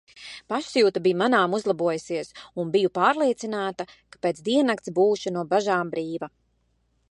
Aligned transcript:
Pašsajūta 0.51 1.01
bija 1.07 1.17
manāmi 1.21 1.57
uzlabojusies 1.57 2.31
un 2.63 2.71
biju 2.77 2.91
pārliecināta, 2.97 3.87
ka 4.15 4.23
pēc 4.27 4.43
diennakts 4.49 4.95
būšu 4.99 5.37
no 5.39 5.47
bažām 5.55 5.95
brīva. 5.97 6.35